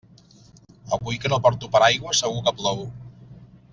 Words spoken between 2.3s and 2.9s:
que plou.